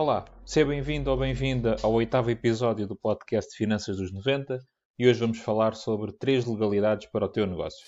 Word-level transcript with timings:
Olá, 0.00 0.24
seja 0.44 0.64
bem-vindo 0.64 1.10
ou 1.10 1.16
bem-vinda 1.16 1.74
ao 1.82 1.92
oitavo 1.92 2.30
episódio 2.30 2.86
do 2.86 2.94
podcast 2.94 3.56
Finanças 3.56 3.96
dos 3.96 4.12
90 4.12 4.60
e 4.96 5.08
hoje 5.08 5.18
vamos 5.18 5.40
falar 5.40 5.74
sobre 5.74 6.12
três 6.12 6.46
legalidades 6.46 7.10
para 7.10 7.24
o 7.24 7.28
teu 7.28 7.44
negócio. 7.48 7.84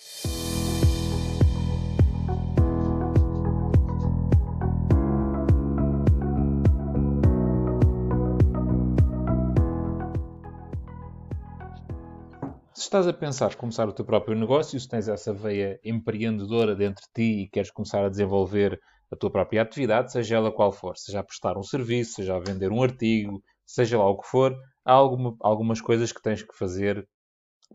Se 12.74 12.82
estás 12.82 13.06
a 13.06 13.12
pensar 13.12 13.54
começar 13.54 13.88
o 13.88 13.92
teu 13.92 14.04
próprio 14.04 14.36
negócio, 14.36 14.80
se 14.80 14.88
tens 14.88 15.06
essa 15.06 15.32
veia 15.32 15.78
empreendedora 15.84 16.74
dentro 16.74 17.04
de 17.04 17.12
ti 17.14 17.42
e 17.42 17.48
queres 17.48 17.70
começar 17.70 18.04
a 18.04 18.08
desenvolver 18.08 18.80
a 19.10 19.16
tua 19.16 19.30
própria 19.30 19.62
atividade, 19.62 20.12
seja 20.12 20.36
ela 20.36 20.52
qual 20.52 20.72
for, 20.72 20.96
seja 20.96 21.20
a 21.20 21.24
prestar 21.24 21.58
um 21.58 21.62
serviço, 21.62 22.14
seja 22.14 22.36
a 22.36 22.40
vender 22.40 22.70
um 22.70 22.82
artigo, 22.82 23.42
seja 23.66 23.98
lá 23.98 24.08
o 24.08 24.18
que 24.18 24.28
for, 24.28 24.56
há 24.84 24.92
alguma, 24.92 25.36
algumas 25.40 25.80
coisas 25.80 26.12
que 26.12 26.22
tens 26.22 26.42
que 26.42 26.56
fazer 26.56 27.06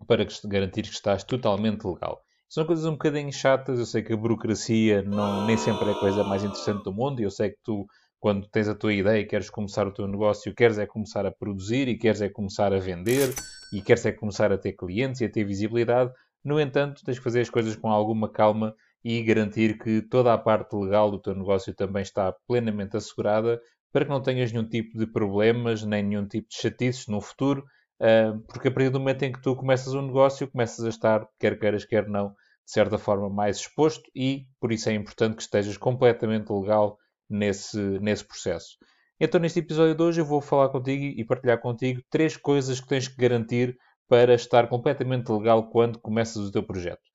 para 0.08 0.26
garantir 0.46 0.84
que 0.84 0.90
estás 0.90 1.24
totalmente 1.24 1.86
legal. 1.86 2.22
São 2.50 2.66
coisas 2.66 2.86
um 2.86 2.92
bocadinho 2.92 3.32
chatas, 3.34 3.80
eu 3.80 3.86
sei 3.86 4.04
que 4.04 4.14
a 4.14 4.18
burocracia 4.18 5.02
não, 5.02 5.46
nem 5.46 5.58
sempre 5.58 5.90
é 5.90 5.92
a 5.92 6.00
coisa 6.00 6.24
mais 6.24 6.44
interessante 6.44 6.84
do 6.84 6.94
mundo, 6.94 7.20
e 7.20 7.24
eu 7.24 7.32
sei 7.32 7.50
que 7.50 7.58
tu, 7.64 7.86
quando 8.20 8.48
tens 8.50 8.68
a 8.68 8.76
tua 8.76 8.94
ideia 8.94 9.20
e 9.20 9.26
queres 9.26 9.50
começar 9.50 9.88
o 9.88 9.92
teu 9.92 10.08
negócio, 10.08 10.54
queres 10.54 10.78
é 10.78 10.86
começar 10.86 11.26
a 11.26 11.32
produzir 11.32 11.88
e 11.88 11.98
queres 11.98 12.22
é 12.22 12.30
começar 12.30 12.74
a 12.74 12.80
vender 12.80 13.34
e 13.74 13.82
queres 13.82 14.06
é 14.06 14.12
começar 14.12 14.52
a 14.52 14.58
ter 14.58 14.74
clientes 14.74 15.22
e 15.22 15.26
a 15.26 15.30
ter 15.30 15.44
visibilidade. 15.44 16.12
No 16.44 16.60
entanto, 16.60 17.04
tens 17.04 17.18
que 17.18 17.24
fazer 17.24 17.42
as 17.42 17.50
coisas 17.50 17.76
com 17.76 17.90
alguma 17.90 18.30
calma 18.30 18.76
e 19.06 19.22
garantir 19.22 19.78
que 19.78 20.02
toda 20.02 20.34
a 20.34 20.38
parte 20.38 20.76
legal 20.76 21.12
do 21.12 21.22
teu 21.22 21.36
negócio 21.36 21.72
também 21.76 22.02
está 22.02 22.34
plenamente 22.48 22.98
assegurada 22.98 23.62
para 23.94 24.04
que 24.04 24.10
não 24.10 24.20
tenhas 24.20 24.52
nenhum 24.52 24.68
tipo 24.68 24.98
de 24.98 25.06
problemas, 25.06 25.84
nem 25.84 26.02
nenhum 26.02 26.28
tipo 26.28 26.50
de 26.50 26.56
chatices 26.56 27.06
no 27.08 27.22
futuro, 27.22 27.64
ah, 28.02 28.34
porque 28.48 28.68
a 28.68 28.72
partir 28.72 28.90
do 28.90 29.00
momento 29.00 29.22
em 29.22 29.32
que 29.32 29.40
tu 29.40 29.56
começas 29.56 29.94
um 29.94 30.02
negócio, 30.02 30.50
começas 30.50 30.84
a 30.84 30.90
estar, 30.90 31.28
quer 31.40 31.60
queiras, 31.60 31.86
quer 31.86 32.08
não, 32.10 32.30
de 32.30 32.72
certa 32.72 32.98
forma 32.98 33.30
mais 33.30 33.58
exposto 33.58 34.10
e 34.16 34.48
por 34.60 34.72
isso 34.72 34.90
é 34.90 34.94
importante 34.94 35.36
que 35.36 35.44
estejas 35.44 35.78
completamente 35.78 36.52
legal 36.52 36.98
nesse, 37.30 37.80
nesse 38.00 38.26
processo. 38.26 38.76
Então, 39.20 39.40
neste 39.40 39.60
episódio 39.60 39.94
de 39.94 40.02
hoje, 40.02 40.22
eu 40.22 40.26
vou 40.26 40.42
falar 40.42 40.70
contigo 40.70 41.04
e 41.04 41.24
partilhar 41.24 41.62
contigo 41.62 42.02
três 42.10 42.36
coisas 42.36 42.82
que 42.82 42.88
tens 42.88 43.08
que 43.08 43.16
garantir 43.16 43.78
para 44.08 44.34
estar 44.34 44.68
completamente 44.68 45.32
legal 45.32 45.70
quando 45.70 46.00
começas 46.00 46.38
o 46.48 46.52
teu 46.52 46.64
projeto. 46.64 47.15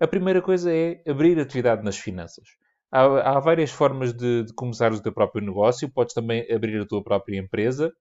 A 0.00 0.06
primeira 0.06 0.42
coisa 0.42 0.72
é 0.72 1.02
abrir 1.08 1.38
atividade 1.38 1.84
nas 1.84 1.96
finanças. 1.96 2.48
Há, 2.90 3.36
há 3.36 3.40
várias 3.40 3.70
formas 3.70 4.12
de, 4.12 4.44
de 4.44 4.52
começar 4.54 4.92
o 4.92 5.00
teu 5.00 5.12
próprio 5.12 5.44
negócio. 5.44 5.90
Podes 5.90 6.14
também 6.14 6.50
abrir 6.52 6.80
a 6.80 6.86
tua 6.86 7.02
própria 7.02 7.38
empresa, 7.38 7.92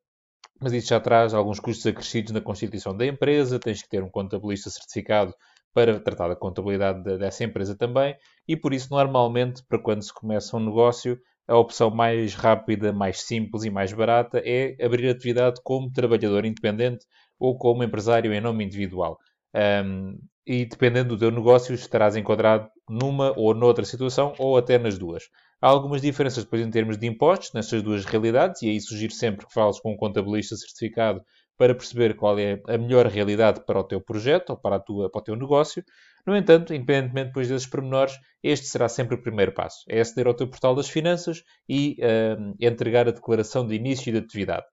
mas 0.60 0.74
isso 0.74 0.90
já 0.90 1.00
traz 1.00 1.34
alguns 1.34 1.60
custos 1.60 1.86
acrescidos 1.86 2.32
na 2.32 2.42
constituição 2.42 2.96
da 2.96 3.06
empresa. 3.06 3.60
Tens 3.60 3.82
que 3.82 3.90
ter 3.90 4.04
um 4.04 4.10
contabilista 4.10 4.70
certificado 4.70 5.34
para 5.74 6.00
tratar 6.00 6.28
da 6.28 6.36
contabilidade 6.36 7.04
dessa 7.18 7.44
empresa 7.44 7.76
também. 7.76 8.16
E 8.48 8.58
por 8.58 8.74
isso, 8.74 8.90
normalmente, 8.92 9.64
para 9.68 9.80
quando 9.80 10.02
se 10.04 10.14
começa 10.14 10.58
um 10.58 10.66
negócio, 10.66 11.18
a 11.48 11.58
opção 11.58 11.90
mais 11.90 12.34
rápida, 12.34 12.92
mais 12.92 13.22
simples 13.22 13.64
e 13.64 13.70
mais 13.70 13.94
barata 13.94 14.42
é 14.44 14.76
abrir 14.84 15.10
atividade 15.10 15.62
como 15.64 15.92
trabalhador 15.92 16.46
independente 16.46 17.06
ou 17.40 17.58
como 17.58 17.84
empresário 17.84 18.34
em 18.34 18.42
nome 18.42 18.66
individual. 18.66 19.18
Um, 19.56 20.18
e 20.46 20.66
dependendo 20.66 21.16
do 21.16 21.20
teu 21.20 21.32
negócio, 21.32 21.74
estarás 21.74 22.16
enquadrado 22.16 22.68
numa 22.90 23.32
ou 23.38 23.54
noutra 23.54 23.86
situação, 23.86 24.34
ou 24.38 24.58
até 24.58 24.78
nas 24.78 24.98
duas. 24.98 25.24
Há 25.62 25.68
algumas 25.68 26.02
diferenças 26.02 26.44
depois 26.44 26.66
em 26.66 26.72
termos 26.72 26.98
de 26.98 27.06
impostos 27.08 27.54
nestas 27.54 27.84
duas 27.84 28.06
realidades, 28.06 28.62
e 28.62 28.70
aí 28.70 28.82
sugiro 28.82 29.14
sempre 29.14 29.46
que 29.46 29.54
fales 29.54 29.80
com 29.80 29.94
um 29.94 29.98
contabilista 29.98 30.56
certificado 30.56 31.22
para 31.58 31.76
perceber 31.76 32.16
qual 32.16 32.40
é 32.40 32.60
a 32.68 32.78
melhor 32.78 33.06
realidade 33.06 33.64
para 33.66 33.80
o 33.80 33.84
teu 33.84 34.02
projeto 34.02 34.50
ou 34.50 34.58
para, 34.58 34.78
a 34.78 34.80
tua, 34.80 35.12
para 35.12 35.20
o 35.20 35.24
teu 35.24 35.36
negócio. 35.36 35.84
No 36.26 36.36
entanto, 36.36 36.74
independentemente 36.74 37.28
depois 37.28 37.48
desses 37.48 37.68
pormenores, 37.68 38.16
este 38.42 38.66
será 38.66 38.90
sempre 38.90 39.16
o 39.16 39.22
primeiro 39.22 39.54
passo. 39.54 39.84
É 39.88 40.02
aceder 40.02 40.26
ao 40.26 40.34
teu 40.34 40.48
portal 40.48 40.74
das 40.74 40.90
finanças 40.90 41.44
e 41.70 41.98
uh, 42.00 42.56
entregar 42.60 43.08
a 43.08 43.12
declaração 43.12 43.68
de 43.68 43.76
início 43.76 44.12
de 44.12 44.18
atividade. 44.18 44.66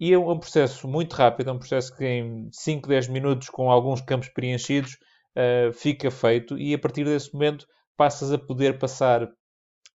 E 0.00 0.12
é 0.12 0.18
um 0.18 0.38
processo 0.38 0.86
muito 0.86 1.14
rápido, 1.14 1.50
é 1.50 1.52
um 1.52 1.58
processo 1.58 1.96
que 1.96 2.04
em 2.04 2.48
5, 2.52 2.88
10 2.88 3.08
minutos, 3.08 3.48
com 3.48 3.70
alguns 3.70 4.00
campos 4.00 4.28
preenchidos, 4.28 4.96
uh, 5.36 5.72
fica 5.72 6.10
feito 6.10 6.56
e 6.56 6.72
a 6.72 6.78
partir 6.78 7.04
desse 7.04 7.32
momento 7.34 7.66
passas 7.96 8.30
a 8.32 8.38
poder 8.38 8.78
passar 8.78 9.28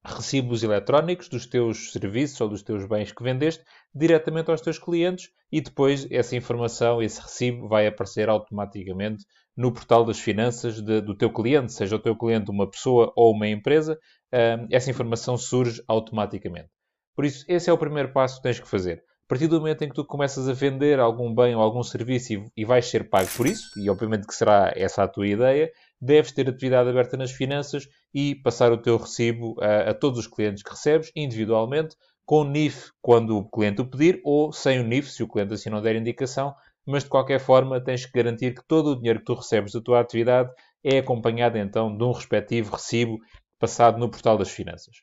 recibos 0.05 0.61
eletrónicos 0.61 1.29
dos 1.29 1.45
teus 1.45 1.93
serviços 1.93 2.41
ou 2.41 2.49
dos 2.49 2.61
teus 2.61 2.85
bens 2.85 3.13
que 3.13 3.23
vendeste 3.23 3.63
diretamente 3.95 4.51
aos 4.51 4.59
teus 4.59 4.77
clientes 4.77 5.29
e 5.49 5.61
depois 5.61 6.05
essa 6.11 6.35
informação, 6.35 7.01
esse 7.01 7.21
recibo 7.21 7.69
vai 7.69 7.87
aparecer 7.87 8.27
automaticamente 8.27 9.23
no 9.55 9.71
portal 9.71 10.03
das 10.03 10.19
finanças 10.19 10.81
de, 10.81 10.99
do 10.99 11.15
teu 11.15 11.31
cliente, 11.31 11.71
seja 11.71 11.95
o 11.95 11.99
teu 11.99 12.17
cliente 12.17 12.51
uma 12.51 12.69
pessoa 12.69 13.13
ou 13.15 13.31
uma 13.31 13.47
empresa, 13.47 13.97
uh, 14.33 14.67
essa 14.69 14.89
informação 14.89 15.37
surge 15.37 15.81
automaticamente. 15.87 16.69
Por 17.15 17.23
isso, 17.23 17.45
esse 17.47 17.69
é 17.69 17.73
o 17.73 17.77
primeiro 17.77 18.11
passo 18.11 18.37
que 18.37 18.43
tens 18.43 18.59
que 18.59 18.67
fazer. 18.67 19.01
A 19.25 19.29
partir 19.33 19.47
do 19.47 19.59
momento 19.59 19.83
em 19.83 19.89
que 19.89 19.95
tu 19.95 20.05
começas 20.05 20.49
a 20.49 20.53
vender 20.53 20.99
algum 20.99 21.33
bem 21.33 21.55
ou 21.55 21.61
algum 21.61 21.81
serviço 21.81 22.33
e, 22.33 22.45
e 22.57 22.65
vais 22.65 22.85
ser 22.85 23.09
pago 23.09 23.29
por 23.37 23.47
isso, 23.47 23.71
e 23.79 23.89
obviamente 23.89 24.27
que 24.27 24.35
será 24.35 24.73
essa 24.75 25.03
a 25.03 25.07
tua 25.07 25.25
ideia, 25.25 25.71
deves 25.99 26.33
ter 26.33 26.49
atividade 26.49 26.89
aberta 26.89 27.15
nas 27.15 27.31
finanças 27.31 27.87
e 28.13 28.35
passar 28.35 28.71
o 28.73 28.77
teu 28.77 28.97
recibo 28.97 29.55
a, 29.61 29.91
a 29.91 29.93
todos 29.93 30.19
os 30.19 30.27
clientes 30.27 30.61
que 30.61 30.69
recebes, 30.69 31.09
individualmente, 31.15 31.95
com 32.25 32.43
NIF 32.43 32.91
quando 33.01 33.37
o 33.37 33.49
cliente 33.49 33.81
o 33.81 33.89
pedir, 33.89 34.19
ou 34.25 34.51
sem 34.51 34.79
o 34.79 34.83
NIF, 34.83 35.09
se 35.09 35.23
o 35.23 35.27
cliente 35.27 35.53
assim 35.53 35.69
não 35.69 35.81
der 35.81 35.95
indicação, 35.95 36.53
mas 36.85 37.03
de 37.03 37.09
qualquer 37.09 37.39
forma 37.39 37.81
tens 37.81 38.05
que 38.05 38.11
garantir 38.11 38.53
que 38.53 38.67
todo 38.67 38.91
o 38.91 38.95
dinheiro 38.97 39.19
que 39.19 39.25
tu 39.25 39.35
recebes 39.35 39.71
da 39.71 39.81
tua 39.81 40.01
atividade 40.01 40.49
é 40.83 40.97
acompanhado 40.97 41.57
então 41.57 41.95
de 41.95 42.03
um 42.03 42.11
respectivo 42.11 42.75
recibo 42.75 43.19
passado 43.57 43.97
no 43.97 44.09
portal 44.09 44.37
das 44.37 44.49
finanças. 44.49 44.97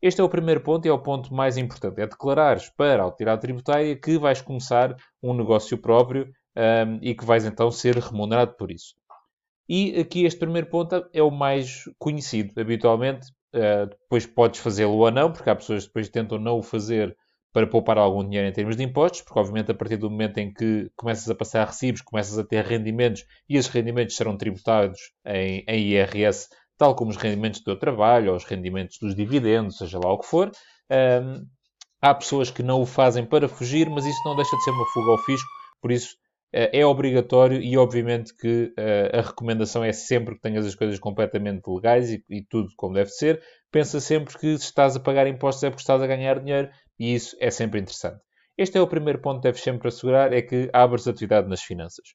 Este 0.00 0.20
é 0.20 0.24
o 0.24 0.28
primeiro 0.28 0.60
ponto 0.60 0.86
e 0.86 0.88
é 0.88 0.92
o 0.92 0.98
ponto 0.98 1.34
mais 1.34 1.56
importante. 1.56 2.00
É 2.00 2.06
declarares 2.06 2.68
para 2.70 3.02
a 3.02 3.04
autoridade 3.04 3.40
tributária 3.40 3.96
que 3.96 4.16
vais 4.16 4.40
começar 4.40 4.96
um 5.22 5.34
negócio 5.34 5.76
próprio 5.76 6.32
um, 6.56 6.98
e 7.02 7.14
que 7.14 7.24
vais 7.24 7.44
então 7.44 7.70
ser 7.70 7.96
remunerado 7.96 8.54
por 8.54 8.70
isso. 8.70 8.94
E 9.68 9.98
aqui 9.98 10.24
este 10.24 10.38
primeiro 10.38 10.68
ponto 10.68 11.04
é 11.12 11.22
o 11.22 11.30
mais 11.30 11.84
conhecido. 11.98 12.58
Habitualmente, 12.60 13.30
uh, 13.54 13.86
depois 13.86 14.24
podes 14.24 14.60
fazê-lo 14.60 14.96
ou 14.96 15.10
não, 15.10 15.32
porque 15.32 15.50
há 15.50 15.56
pessoas 15.56 15.82
que 15.82 15.88
depois 15.88 16.08
tentam 16.08 16.38
não 16.38 16.58
o 16.58 16.62
fazer 16.62 17.16
para 17.52 17.66
poupar 17.66 17.98
algum 17.98 18.22
dinheiro 18.22 18.46
em 18.48 18.52
termos 18.52 18.76
de 18.76 18.84
impostos, 18.84 19.22
porque 19.22 19.38
obviamente 19.38 19.70
a 19.70 19.74
partir 19.74 19.96
do 19.96 20.08
momento 20.08 20.38
em 20.38 20.52
que 20.52 20.90
começas 20.94 21.28
a 21.28 21.34
passar 21.34 21.66
recibos, 21.66 22.02
começas 22.02 22.38
a 22.38 22.44
ter 22.44 22.64
rendimentos 22.64 23.26
e 23.48 23.56
esses 23.56 23.70
rendimentos 23.70 24.16
serão 24.16 24.36
tributados 24.36 25.12
em, 25.26 25.64
em 25.66 25.88
IRS 25.88 26.48
tal 26.78 26.94
como 26.94 27.10
os 27.10 27.16
rendimentos 27.16 27.60
do 27.60 27.64
teu 27.64 27.78
trabalho, 27.78 28.30
ou 28.30 28.36
os 28.36 28.44
rendimentos 28.44 28.98
dos 28.98 29.14
dividendos, 29.14 29.76
seja 29.76 29.98
lá 29.98 30.12
o 30.12 30.18
que 30.18 30.26
for. 30.26 30.50
Um, 30.90 31.44
há 32.00 32.14
pessoas 32.14 32.50
que 32.50 32.62
não 32.62 32.80
o 32.80 32.86
fazem 32.86 33.26
para 33.26 33.48
fugir, 33.48 33.90
mas 33.90 34.06
isso 34.06 34.20
não 34.24 34.36
deixa 34.36 34.56
de 34.56 34.62
ser 34.62 34.70
uma 34.70 34.86
fuga 34.86 35.10
ao 35.10 35.18
fisco, 35.18 35.48
por 35.82 35.90
isso 35.90 36.14
uh, 36.54 36.70
é 36.72 36.86
obrigatório 36.86 37.60
e 37.60 37.76
obviamente 37.76 38.32
que 38.34 38.72
uh, 38.78 39.18
a 39.18 39.20
recomendação 39.22 39.82
é 39.82 39.92
sempre 39.92 40.36
que 40.36 40.40
tenhas 40.40 40.64
as 40.64 40.76
coisas 40.76 40.98
completamente 41.00 41.66
legais 41.66 42.10
e, 42.10 42.24
e, 42.30 42.42
tudo 42.42 42.68
como 42.76 42.94
deve 42.94 43.10
ser. 43.10 43.42
Pensa 43.72 44.00
sempre 44.00 44.38
que 44.38 44.56
se 44.56 44.64
estás 44.64 44.96
a 44.96 45.00
pagar 45.00 45.26
impostos 45.26 45.64
é 45.64 45.70
porque 45.70 45.82
estás 45.82 46.00
a 46.00 46.06
ganhar 46.06 46.38
dinheiro 46.38 46.70
e 46.98 47.12
isso 47.12 47.36
é 47.40 47.50
sempre 47.50 47.80
interessante. 47.80 48.20
Este 48.56 48.78
é 48.78 48.80
o 48.80 48.88
primeiro 48.88 49.20
ponto 49.20 49.36
que 49.36 49.42
deves 49.44 49.62
sempre 49.62 49.88
assegurar, 49.88 50.32
é 50.32 50.42
que 50.42 50.68
abres 50.72 51.06
atividade 51.06 51.48
nas 51.48 51.62
finanças. 51.62 52.06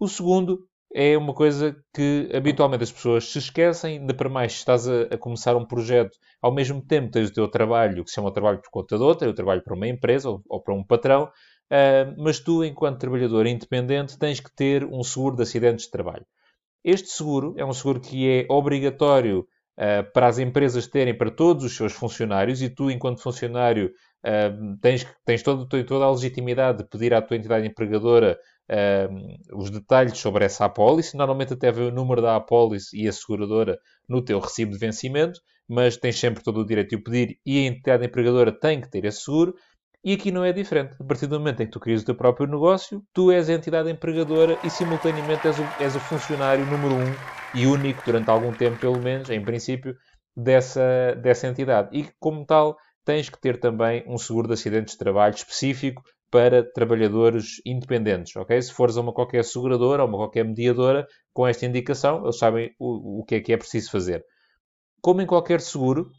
O 0.00 0.08
segundo 0.08 0.66
é 0.94 1.16
uma 1.16 1.34
coisa 1.34 1.76
que 1.94 2.30
habitualmente 2.34 2.84
as 2.84 2.92
pessoas 2.92 3.30
se 3.30 3.38
esquecem, 3.38 3.98
ainda 3.98 4.14
para 4.14 4.28
mais 4.28 4.52
se 4.52 4.58
estás 4.58 4.88
a, 4.88 5.02
a, 5.02 5.18
começar 5.18 5.56
um 5.56 5.64
projeto, 5.64 6.18
ao 6.40 6.52
mesmo 6.52 6.80
tempo 6.80 7.10
tens 7.10 7.30
o 7.30 7.32
teu 7.32 7.48
trabalho, 7.48 8.04
que 8.04 8.10
se 8.10 8.16
chama 8.16 8.32
trabalho 8.32 8.58
por 8.58 8.70
conta 8.70 8.96
de 8.96 9.02
outra, 9.02 9.28
o 9.28 9.34
trabalho 9.34 9.62
para 9.62 9.74
uma 9.74 9.88
empresa 9.88 10.28
ou, 10.30 10.42
ou 10.48 10.60
para 10.60 10.74
um 10.74 10.84
patrão, 10.84 11.24
uh, 11.24 12.22
mas 12.22 12.38
tu, 12.38 12.64
enquanto 12.64 13.00
trabalhador 13.00 13.46
independente, 13.46 14.18
tens 14.18 14.40
que 14.40 14.54
ter 14.54 14.84
um 14.84 15.02
seguro 15.02 15.36
de 15.36 15.42
acidentes 15.42 15.86
de 15.86 15.90
trabalho. 15.90 16.26
Este 16.84 17.08
seguro 17.08 17.54
é 17.56 17.64
um 17.64 17.72
seguro 17.72 18.00
que 18.00 18.28
é 18.28 18.46
obrigatório 18.50 19.46
para 20.12 20.26
as 20.26 20.38
empresas 20.38 20.86
terem 20.86 21.16
para 21.16 21.30
todos 21.30 21.64
os 21.64 21.76
seus 21.76 21.92
funcionários 21.92 22.62
e 22.62 22.68
tu, 22.68 22.90
enquanto 22.90 23.22
funcionário, 23.22 23.90
uh, 24.24 24.76
tens, 24.80 25.06
tens 25.24 25.42
todo, 25.42 25.66
toda 25.66 26.04
a 26.04 26.10
legitimidade 26.10 26.78
de 26.78 26.84
pedir 26.84 27.14
à 27.14 27.22
tua 27.22 27.36
entidade 27.36 27.66
empregadora 27.66 28.38
uh, 28.70 29.58
os 29.58 29.70
detalhes 29.70 30.18
sobre 30.18 30.44
essa 30.44 30.64
apólice. 30.64 31.16
Normalmente 31.16 31.54
até 31.54 31.70
vê 31.72 31.82
o 31.82 31.90
número 31.90 32.22
da 32.22 32.36
apólice 32.36 32.96
e 32.96 33.08
a 33.08 33.12
seguradora 33.12 33.78
no 34.08 34.22
teu 34.22 34.38
recibo 34.38 34.72
de 34.72 34.78
vencimento, 34.78 35.40
mas 35.68 35.96
tens 35.96 36.18
sempre 36.18 36.42
todo 36.42 36.60
o 36.60 36.66
direito 36.66 36.90
de 36.90 36.96
o 36.96 37.02
pedir 37.02 37.38
e 37.44 37.58
a 37.58 37.68
entidade 37.68 38.04
empregadora 38.04 38.52
tem 38.52 38.80
que 38.80 38.90
ter 38.90 39.04
esse 39.04 39.22
seguro. 39.22 39.54
E 40.04 40.14
aqui 40.14 40.32
não 40.32 40.44
é 40.44 40.52
diferente. 40.52 40.96
A 40.98 41.04
partir 41.04 41.28
do 41.28 41.38
momento 41.38 41.62
em 41.62 41.66
que 41.66 41.72
tu 41.72 41.78
crias 41.78 42.02
o 42.02 42.04
teu 42.04 42.14
próprio 42.14 42.46
negócio, 42.46 43.02
tu 43.12 43.30
és 43.30 43.48
a 43.48 43.52
entidade 43.52 43.88
empregadora 43.88 44.58
e 44.64 44.68
simultaneamente 44.68 45.46
és 45.46 45.58
o, 45.58 45.62
és 45.80 45.94
o 45.94 46.00
funcionário 46.00 46.66
número 46.66 46.94
um 46.94 47.14
e 47.54 47.66
único 47.66 48.02
durante 48.04 48.28
algum 48.28 48.52
tempo, 48.52 48.78
pelo 48.78 49.00
menos, 49.00 49.30
em 49.30 49.44
princípio, 49.44 49.96
dessa, 50.36 51.14
dessa 51.22 51.46
entidade. 51.46 51.96
E 51.96 52.08
como 52.18 52.44
tal, 52.44 52.76
tens 53.04 53.28
que 53.28 53.40
ter 53.40 53.60
também 53.60 54.04
um 54.08 54.18
seguro 54.18 54.48
de 54.48 54.54
acidentes 54.54 54.94
de 54.94 54.98
trabalho 54.98 55.34
específico 55.34 56.02
para 56.30 56.64
trabalhadores 56.64 57.60
independentes, 57.64 58.34
ok? 58.34 58.60
Se 58.60 58.72
fores 58.72 58.96
a 58.96 59.02
uma 59.02 59.12
qualquer 59.12 59.44
seguradora 59.44 60.02
ou 60.02 60.08
uma 60.08 60.18
qualquer 60.18 60.44
mediadora 60.44 61.06
com 61.32 61.46
esta 61.46 61.66
indicação, 61.66 62.22
eles 62.22 62.38
sabem 62.38 62.74
o, 62.78 63.20
o 63.20 63.24
que 63.24 63.36
é 63.36 63.40
que 63.40 63.52
é 63.52 63.56
preciso 63.56 63.90
fazer. 63.90 64.24
Como 65.00 65.20
em 65.20 65.26
qualquer 65.26 65.60
seguro, 65.60 66.10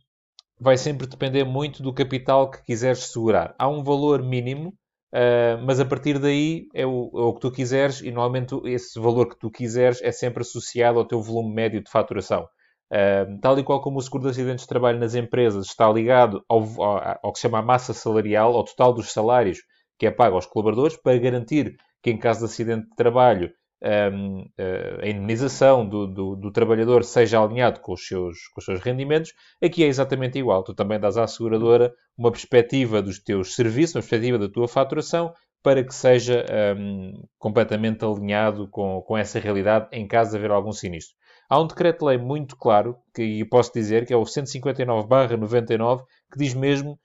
vai 0.59 0.77
sempre 0.77 1.07
depender 1.07 1.43
muito 1.43 1.81
do 1.83 1.93
capital 1.93 2.49
que 2.49 2.63
quiseres 2.63 3.11
segurar. 3.11 3.55
Há 3.57 3.67
um 3.67 3.83
valor 3.83 4.23
mínimo, 4.23 4.69
uh, 5.13 5.61
mas 5.65 5.79
a 5.79 5.85
partir 5.85 6.19
daí 6.19 6.67
é 6.73 6.85
o, 6.85 7.11
é 7.13 7.21
o, 7.21 7.33
que 7.33 7.41
tu 7.41 7.51
quiseres 7.51 8.01
e 8.01 8.11
normalmente 8.11 8.55
esse 8.65 8.99
valor 8.99 9.29
que 9.29 9.37
tu 9.39 9.49
quiseres 9.49 10.01
é 10.01 10.11
sempre 10.11 10.41
associado 10.41 10.99
ao 10.99 11.05
teu 11.05 11.21
volume 11.21 11.53
médio 11.53 11.83
de 11.83 11.89
faturação. 11.89 12.47
Uh, 12.91 13.39
tal 13.41 13.57
e 13.57 13.63
qual 13.63 13.81
como 13.81 13.97
o 13.97 14.01
seguro 14.01 14.23
de 14.23 14.29
acidentes 14.29 14.63
de 14.63 14.69
trabalho 14.69 14.99
nas 14.99 15.15
empresas 15.15 15.65
está 15.65 15.91
ligado 15.91 16.43
ao, 16.47 16.61
ao, 16.81 17.19
ao 17.23 17.31
que 17.31 17.39
se 17.39 17.43
chama 17.43 17.59
a 17.59 17.63
massa 17.63 17.93
salarial, 17.93 18.55
ao 18.55 18.63
total 18.63 18.93
dos 18.93 19.11
salários 19.11 19.59
que 19.97 20.07
é 20.07 20.11
pago 20.11 20.35
aos 20.35 20.45
colaboradores, 20.45 20.97
para 20.97 21.17
garantir 21.17 21.75
que 22.01 22.11
em 22.11 22.17
caso 22.17 22.39
de 22.39 22.45
acidente 22.45 22.89
de 22.89 22.95
trabalho 22.95 23.51
um, 23.83 24.45
eh, 24.57 24.99
a 25.01 25.07
indemnização 25.07 25.87
do, 25.87 26.07
do, 26.07 26.35
do, 26.35 26.51
trabalhador 26.51 27.03
seja 27.03 27.41
alinhado 27.41 27.81
com 27.81 27.93
os, 27.93 28.07
seus, 28.07 28.47
com 28.53 28.59
os 28.59 28.65
seus 28.65 28.79
rendimentos, 28.79 29.33
aqui 29.61 29.83
é 29.83 29.87
exatamente 29.87 30.39
igual. 30.39 30.63
Tu 30.63 30.73
também 30.73 30.99
dás 30.99 31.17
à 31.17 31.27
seguradora 31.27 31.93
uma 32.17 32.31
perspectiva 32.31 33.01
dos 33.01 33.19
teus 33.19 33.55
serviços, 33.55 33.95
uma 33.95 34.01
perspectiva 34.01 34.37
da 34.37 34.47
tua 34.47 34.67
faturação, 34.67 35.33
para 35.61 35.83
que 35.83 35.93
seja 35.93 36.45
um, 36.77 37.23
completamente 37.37 38.03
alinhado 38.03 38.67
com, 38.69 39.01
com 39.01 39.17
essa 39.17 39.39
realidade 39.39 39.87
em 39.91 40.07
caso 40.07 40.31
de 40.31 40.37
haver 40.37 40.51
algum 40.51 40.71
sinistro. 40.71 41.15
Há 41.49 41.61
um 41.61 41.67
decreto-lei 41.67 42.17
muito 42.17 42.55
claro, 42.57 42.97
que 43.13 43.45
posso 43.45 43.71
dizer, 43.73 44.05
que 44.05 44.13
é 44.13 44.17
o 44.17 44.23
159-99, 44.23 46.03
que 46.31 46.39
diz 46.39 46.53
mesmo 46.53 46.99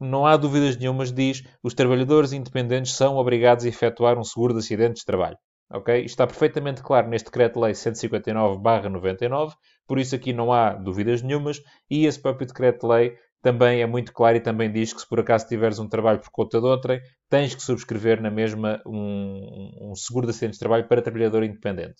não 0.00 0.26
há 0.26 0.36
dúvidas 0.36 0.76
nenhumas, 0.76 1.12
diz 1.12 1.44
os 1.62 1.74
trabalhadores 1.74 2.32
independentes 2.32 2.94
são 2.94 3.16
obrigados 3.16 3.64
a 3.64 3.68
efetuar 3.68 4.18
um 4.18 4.24
seguro 4.24 4.52
de 4.52 4.58
acidentes 4.58 5.00
de 5.00 5.06
trabalho. 5.06 5.38
Ok? 5.72 6.04
Está 6.04 6.26
perfeitamente 6.26 6.82
claro 6.82 7.08
neste 7.08 7.26
Decreto-Lei 7.26 7.72
159-99, 7.72 9.54
por 9.86 9.98
isso 9.98 10.14
aqui 10.14 10.32
não 10.32 10.52
há 10.52 10.74
dúvidas 10.74 11.22
nenhumas, 11.22 11.60
e 11.90 12.06
esse 12.06 12.20
próprio 12.20 12.46
Decreto-Lei 12.46 13.16
também 13.42 13.82
é 13.82 13.86
muito 13.86 14.12
claro 14.12 14.36
e 14.36 14.40
também 14.40 14.70
diz 14.70 14.92
que 14.92 15.00
se 15.00 15.08
por 15.08 15.18
acaso 15.18 15.48
tiveres 15.48 15.78
um 15.78 15.88
trabalho 15.88 16.20
por 16.20 16.30
conta 16.30 16.60
de 16.60 16.66
outrem, 16.66 17.00
tens 17.28 17.54
que 17.54 17.62
subscrever 17.62 18.22
na 18.22 18.30
mesma 18.30 18.80
um, 18.86 19.90
um 19.90 19.94
seguro 19.96 20.26
de 20.26 20.30
acidentes 20.30 20.58
de 20.58 20.60
trabalho 20.60 20.86
para 20.86 21.02
trabalhador 21.02 21.42
independente. 21.42 21.96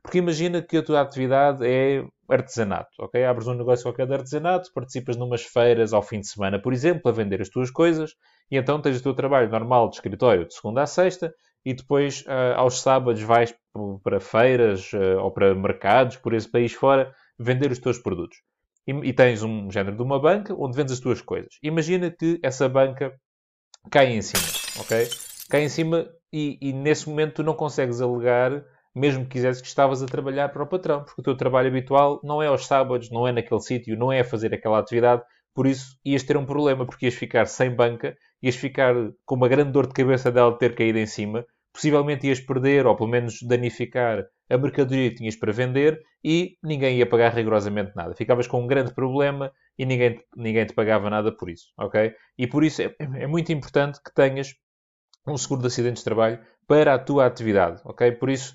Porque 0.00 0.18
imagina 0.18 0.62
que 0.62 0.76
a 0.76 0.82
tua 0.84 1.00
atividade 1.00 1.66
é 1.66 2.04
artesanato, 2.28 2.90
ok? 3.00 3.24
Abres 3.24 3.48
um 3.48 3.54
negócio 3.54 3.84
qualquer 3.84 4.06
de 4.06 4.14
artesanato, 4.14 4.70
participas 4.72 5.16
numas 5.16 5.42
feiras 5.42 5.92
ao 5.92 6.02
fim 6.02 6.20
de 6.20 6.28
semana, 6.28 6.62
por 6.62 6.72
exemplo, 6.72 7.10
a 7.10 7.12
vender 7.12 7.42
as 7.42 7.48
tuas 7.48 7.72
coisas, 7.72 8.12
e 8.48 8.56
então 8.56 8.80
tens 8.80 9.00
o 9.00 9.02
teu 9.02 9.14
trabalho 9.14 9.50
normal 9.50 9.88
de 9.88 9.96
escritório 9.96 10.46
de 10.46 10.54
segunda 10.54 10.82
a 10.82 10.86
sexta, 10.86 11.34
e 11.66 11.74
depois 11.74 12.20
uh, 12.22 12.54
aos 12.54 12.80
sábados 12.80 13.20
vais 13.22 13.52
para 14.04 14.20
feiras 14.20 14.92
uh, 14.92 15.18
ou 15.20 15.32
para 15.32 15.52
mercados 15.52 16.16
por 16.16 16.32
esse 16.32 16.48
país 16.48 16.72
fora 16.72 17.12
vender 17.36 17.72
os 17.72 17.80
teus 17.80 17.98
produtos. 17.98 18.38
E, 18.86 18.92
e, 18.92 19.12
tens 19.12 19.42
um 19.42 19.68
género 19.68 19.96
de 19.96 20.02
uma 20.02 20.20
banca 20.20 20.54
onde 20.56 20.76
vendes 20.76 20.94
as 20.94 21.00
tuas 21.00 21.20
coisas. 21.20 21.58
Imagina 21.60 22.08
que 22.08 22.38
essa 22.40 22.68
banca 22.68 23.12
cai 23.90 24.12
em 24.12 24.22
cima, 24.22 24.44
ok? 24.80 25.08
Cai 25.50 25.64
em 25.64 25.68
cima 25.68 26.08
e, 26.32 26.56
e 26.62 26.72
nesse 26.72 27.08
momento 27.08 27.34
tu 27.34 27.42
não 27.42 27.54
consegues 27.54 28.00
alegar 28.00 28.64
mesmo 28.94 29.24
que 29.24 29.32
quisesse 29.32 29.60
que 29.60 29.68
estavas 29.68 30.02
a 30.02 30.06
trabalhar 30.06 30.48
para 30.48 30.62
o 30.62 30.66
patrão, 30.66 31.04
porque 31.04 31.20
o 31.20 31.24
teu 31.24 31.36
trabalho 31.36 31.68
habitual 31.68 32.18
não 32.24 32.42
é 32.42 32.46
aos 32.46 32.66
sábados, 32.66 33.10
não 33.10 33.28
é 33.28 33.32
naquele 33.32 33.60
sítio, 33.60 33.98
não 33.98 34.10
é 34.10 34.20
a 34.20 34.24
fazer 34.24 34.54
aquela 34.54 34.78
atividade, 34.78 35.22
por 35.54 35.66
isso 35.66 35.98
ias 36.02 36.22
ter 36.22 36.36
um 36.38 36.46
problema, 36.46 36.86
porque 36.86 37.04
ias 37.04 37.14
ficar 37.14 37.44
sem 37.44 37.70
banca, 37.70 38.16
ias 38.42 38.56
ficar 38.56 38.94
com 39.26 39.34
uma 39.34 39.48
grande 39.48 39.70
dor 39.70 39.86
de 39.86 39.92
cabeça 39.92 40.32
dela 40.32 40.56
ter 40.56 40.74
caído 40.74 40.98
em 40.98 41.04
cima, 41.04 41.44
possivelmente 41.76 42.26
ias 42.26 42.40
perder 42.40 42.86
ou 42.86 42.96
pelo 42.96 43.10
menos 43.10 43.42
danificar 43.42 44.24
a 44.48 44.56
mercadoria 44.56 45.10
que 45.10 45.16
tinhas 45.16 45.36
para 45.36 45.52
vender 45.52 46.00
e 46.24 46.56
ninguém 46.62 46.96
ia 46.96 47.06
pagar 47.06 47.34
rigorosamente 47.34 47.92
nada. 47.94 48.14
Ficavas 48.14 48.46
com 48.46 48.62
um 48.62 48.66
grande 48.66 48.94
problema 48.94 49.52
e 49.78 49.84
ninguém, 49.84 50.18
ninguém 50.34 50.64
te 50.64 50.72
pagava 50.72 51.10
nada 51.10 51.30
por 51.36 51.50
isso, 51.50 51.66
ok? 51.78 52.14
E 52.38 52.46
por 52.46 52.64
isso 52.64 52.80
é, 52.80 52.96
é 52.98 53.26
muito 53.26 53.52
importante 53.52 54.00
que 54.02 54.12
tenhas 54.14 54.54
um 55.28 55.36
seguro 55.36 55.60
de 55.60 55.66
acidentes 55.66 56.00
de 56.00 56.04
trabalho 56.04 56.40
para 56.66 56.94
a 56.94 56.98
tua 56.98 57.26
atividade, 57.26 57.82
ok? 57.84 58.10
Por 58.12 58.30
isso, 58.30 58.54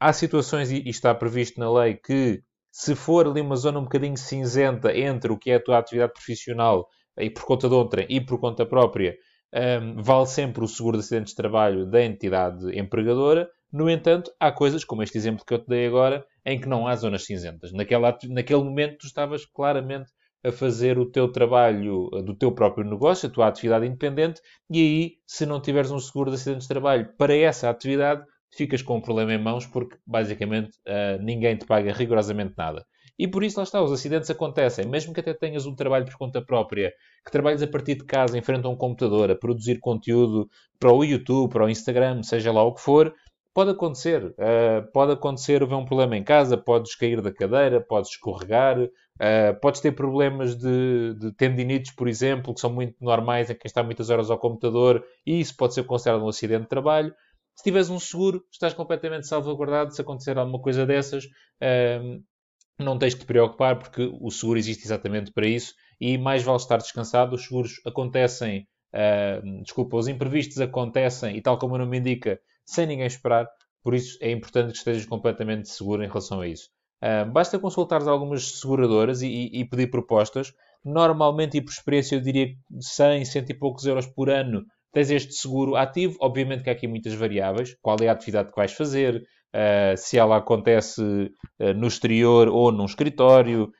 há 0.00 0.12
situações, 0.12 0.72
e 0.72 0.88
está 0.88 1.14
previsto 1.14 1.60
na 1.60 1.72
lei, 1.72 1.94
que 1.94 2.42
se 2.72 2.96
for 2.96 3.28
ali 3.28 3.40
uma 3.40 3.54
zona 3.54 3.78
um 3.78 3.84
bocadinho 3.84 4.16
cinzenta 4.16 4.96
entre 4.96 5.30
o 5.30 5.38
que 5.38 5.52
é 5.52 5.54
a 5.54 5.62
tua 5.62 5.78
atividade 5.78 6.12
profissional 6.12 6.88
e 7.16 7.30
por 7.30 7.44
conta 7.44 7.68
de 7.68 7.74
outra 7.74 8.04
e 8.08 8.20
por 8.20 8.40
conta 8.40 8.66
própria, 8.66 9.16
um, 9.54 10.02
vale 10.02 10.26
sempre 10.26 10.64
o 10.64 10.68
seguro 10.68 10.98
de 10.98 11.04
acidentes 11.04 11.32
de 11.32 11.36
trabalho 11.36 11.86
da 11.86 12.02
entidade 12.02 12.76
empregadora. 12.78 13.48
No 13.72 13.88
entanto, 13.88 14.30
há 14.38 14.52
coisas, 14.52 14.84
como 14.84 15.02
este 15.02 15.16
exemplo 15.16 15.44
que 15.44 15.54
eu 15.54 15.58
te 15.58 15.68
dei 15.68 15.86
agora, 15.86 16.24
em 16.44 16.60
que 16.60 16.68
não 16.68 16.86
há 16.86 16.94
zonas 16.96 17.24
cinzentas. 17.24 17.72
Naquela, 17.72 18.16
naquele 18.28 18.62
momento, 18.62 18.98
tu 18.98 19.06
estavas 19.06 19.44
claramente 19.46 20.10
a 20.44 20.52
fazer 20.52 20.98
o 20.98 21.10
teu 21.10 21.32
trabalho 21.32 22.10
do 22.24 22.34
teu 22.34 22.52
próprio 22.52 22.84
negócio, 22.84 23.28
a 23.28 23.32
tua 23.32 23.48
atividade 23.48 23.86
independente, 23.86 24.40
e 24.70 24.78
aí, 24.78 25.12
se 25.26 25.46
não 25.46 25.60
tiveres 25.60 25.90
um 25.90 25.98
seguro 25.98 26.30
de 26.30 26.36
acidentes 26.36 26.64
de 26.64 26.68
trabalho 26.68 27.08
para 27.16 27.34
essa 27.34 27.70
atividade, 27.70 28.22
ficas 28.54 28.82
com 28.82 28.98
um 28.98 29.00
problema 29.00 29.32
em 29.32 29.42
mãos 29.42 29.66
porque 29.66 29.96
basicamente 30.06 30.76
uh, 30.86 31.22
ninguém 31.22 31.56
te 31.56 31.66
paga 31.66 31.92
rigorosamente 31.92 32.54
nada. 32.56 32.84
E 33.18 33.28
por 33.28 33.44
isso 33.44 33.58
lá 33.58 33.64
está, 33.64 33.82
os 33.82 33.92
acidentes 33.92 34.28
acontecem. 34.30 34.86
Mesmo 34.86 35.12
que 35.14 35.20
até 35.20 35.32
tenhas 35.32 35.66
um 35.66 35.74
trabalho 35.74 36.04
por 36.04 36.16
conta 36.16 36.42
própria, 36.42 36.92
que 37.24 37.30
trabalhes 37.30 37.62
a 37.62 37.66
partir 37.66 37.94
de 37.96 38.04
casa, 38.04 38.36
em 38.36 38.42
frente 38.42 38.66
a 38.66 38.68
um 38.68 38.76
computador, 38.76 39.30
a 39.30 39.36
produzir 39.36 39.78
conteúdo 39.78 40.48
para 40.78 40.92
o 40.92 41.04
YouTube, 41.04 41.52
para 41.52 41.64
o 41.64 41.68
Instagram, 41.68 42.22
seja 42.22 42.52
lá 42.52 42.62
o 42.62 42.74
que 42.74 42.80
for, 42.80 43.14
pode 43.54 43.70
acontecer. 43.70 44.24
Uh, 44.24 44.90
pode 44.92 45.12
acontecer 45.12 45.62
haver 45.62 45.76
um 45.76 45.84
problema 45.84 46.16
em 46.16 46.24
casa, 46.24 46.56
podes 46.56 46.96
cair 46.96 47.22
da 47.22 47.32
cadeira, 47.32 47.80
podes 47.80 48.10
escorregar, 48.10 48.82
uh, 48.82 49.60
podes 49.62 49.80
ter 49.80 49.92
problemas 49.92 50.56
de, 50.56 51.14
de, 51.14 51.32
tendinites, 51.32 51.94
por 51.94 52.08
exemplo, 52.08 52.52
que 52.52 52.60
são 52.60 52.72
muito 52.72 52.96
normais 53.00 53.48
em 53.48 53.54
quem 53.54 53.68
está 53.68 53.82
muitas 53.82 54.10
horas 54.10 54.28
ao 54.28 54.38
computador, 54.38 55.04
e 55.24 55.40
isso 55.40 55.56
pode 55.56 55.72
ser 55.72 55.84
considerado 55.84 56.24
um 56.24 56.28
acidente 56.28 56.62
de 56.62 56.68
trabalho. 56.68 57.14
Se 57.54 57.62
tiveres 57.62 57.88
um 57.88 58.00
seguro, 58.00 58.44
estás 58.50 58.74
completamente 58.74 59.28
salvaguardado. 59.28 59.94
Se 59.94 60.00
acontecer 60.00 60.36
alguma 60.36 60.60
coisa 60.60 60.84
dessas, 60.84 61.24
uh, 61.24 62.20
não 62.78 62.98
tens 62.98 63.14
que 63.14 63.20
te 63.20 63.26
preocupar, 63.26 63.78
porque 63.78 64.10
o 64.20 64.30
seguro 64.30 64.58
existe 64.58 64.84
exatamente 64.84 65.32
para 65.32 65.46
isso 65.46 65.74
e 66.00 66.18
mais 66.18 66.42
vale 66.42 66.58
estar 66.58 66.78
descansado. 66.78 67.34
Os 67.34 67.44
seguros 67.44 67.80
acontecem, 67.86 68.66
uh, 68.92 69.62
desculpa, 69.62 69.96
os 69.96 70.08
imprevistos 70.08 70.60
acontecem 70.60 71.36
e, 71.36 71.40
tal 71.40 71.58
como 71.58 71.74
o 71.74 71.78
nome 71.78 71.98
indica, 71.98 72.40
sem 72.64 72.86
ninguém 72.86 73.06
esperar. 73.06 73.46
Por 73.82 73.94
isso 73.94 74.18
é 74.20 74.30
importante 74.30 74.72
que 74.72 74.78
estejas 74.78 75.06
completamente 75.06 75.68
seguro 75.68 76.02
em 76.02 76.08
relação 76.08 76.40
a 76.40 76.48
isso. 76.48 76.70
Uh, 77.02 77.30
basta 77.30 77.58
consultar 77.58 78.02
algumas 78.08 78.58
seguradoras 78.58 79.22
e, 79.22 79.28
e, 79.28 79.60
e, 79.60 79.64
pedir 79.64 79.88
propostas. 79.88 80.52
Normalmente, 80.84 81.56
e 81.56 81.62
por 81.62 81.70
experiência, 81.70 82.16
eu 82.16 82.20
diria 82.20 82.54
100, 82.80 83.24
100 83.24 83.44
e 83.50 83.54
poucos 83.54 83.86
euros 83.86 84.06
por 84.06 84.30
ano 84.30 84.64
tens 84.94 85.10
este 85.10 85.34
seguro 85.34 85.76
ativo. 85.76 86.16
Obviamente 86.20 86.62
que 86.62 86.70
há 86.70 86.72
aqui 86.72 86.86
muitas 86.86 87.12
variáveis. 87.14 87.76
Qual 87.82 87.96
é 88.00 88.08
a 88.08 88.12
atividade 88.12 88.50
que 88.50 88.56
vais 88.56 88.72
fazer? 88.72 89.22
Uh, 89.54 89.96
se 89.96 90.18
ela 90.18 90.38
acontece 90.38 91.00
uh, 91.00 91.74
no 91.76 91.86
exterior 91.86 92.48
ou 92.48 92.72
num 92.72 92.86
escritório. 92.86 93.70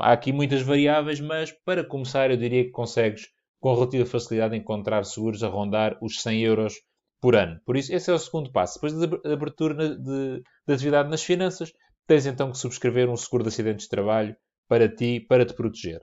Há 0.00 0.10
aqui 0.10 0.32
muitas 0.32 0.62
variáveis, 0.62 1.20
mas 1.20 1.52
para 1.64 1.84
começar, 1.84 2.28
eu 2.28 2.36
diria 2.36 2.64
que 2.64 2.72
consegues 2.72 3.28
com 3.60 3.72
relativa 3.72 4.04
facilidade 4.04 4.56
encontrar 4.56 5.04
seguros 5.04 5.44
a 5.44 5.48
rondar 5.48 5.96
os 6.02 6.20
100 6.20 6.42
euros 6.42 6.74
por 7.20 7.36
ano. 7.36 7.60
Por 7.64 7.76
isso, 7.76 7.94
esse 7.94 8.10
é 8.10 8.12
o 8.12 8.18
segundo 8.18 8.50
passo. 8.50 8.74
Depois 8.74 8.92
da 8.92 9.32
abertura 9.32 9.96
de, 9.96 10.42
de 10.66 10.74
atividade 10.74 11.08
nas 11.08 11.22
finanças, 11.22 11.72
tens 12.06 12.26
então 12.26 12.50
que 12.50 12.58
subscrever 12.58 13.08
um 13.08 13.16
seguro 13.16 13.44
de 13.44 13.50
acidentes 13.50 13.84
de 13.84 13.90
trabalho 13.90 14.36
para 14.68 14.88
ti, 14.88 15.20
para 15.20 15.46
te 15.46 15.54
proteger. 15.54 16.02